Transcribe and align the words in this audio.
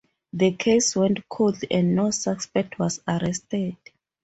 The 0.33 0.53
case 0.53 0.95
went 0.95 1.29
cold, 1.29 1.59
and 1.69 1.93
no 1.95 2.09
suspect 2.09 2.79
was 2.79 3.01
arrested. 3.07 3.77